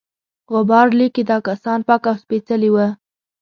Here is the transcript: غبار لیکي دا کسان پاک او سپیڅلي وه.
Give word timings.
غبار 0.53 0.87
لیکي 0.99 1.23
دا 1.29 1.37
کسان 1.47 1.79
پاک 1.87 2.03
او 2.09 2.15
سپیڅلي 2.23 2.69
وه. 2.75 2.87